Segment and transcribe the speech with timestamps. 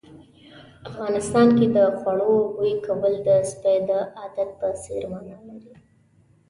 [0.89, 5.73] افغانستان کې د خوړو بوي کول د سپي د عادت په څېر مانا لري.